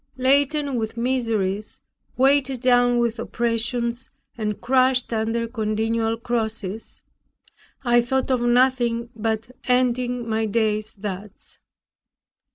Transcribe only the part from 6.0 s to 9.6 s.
crosses, I thought of nothing but